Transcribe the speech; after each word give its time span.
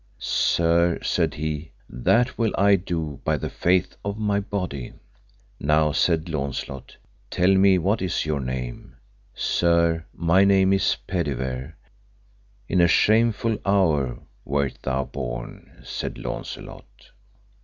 Sir, 0.17 0.97
said 1.03 1.35
he, 1.35 1.73
that 1.87 2.35
will 2.35 2.55
I 2.57 2.75
do, 2.75 3.21
by 3.23 3.37
the 3.37 3.51
faith 3.51 3.95
of 4.03 4.17
my 4.17 4.39
body. 4.39 4.93
Now, 5.59 5.91
said 5.91 6.27
Launcelot, 6.27 6.97
tell 7.29 7.53
me 7.53 7.77
what 7.77 8.01
is 8.01 8.25
your 8.25 8.39
name? 8.39 8.95
Sir, 9.35 10.03
my 10.11 10.43
name 10.43 10.73
is 10.73 10.97
Pedivere. 11.05 11.75
In 12.67 12.81
a 12.81 12.87
shameful 12.87 13.59
hour 13.63 14.17
wert 14.43 14.79
thou 14.81 15.03
born, 15.03 15.81
said 15.85 16.17
Launcelot. 16.17 17.11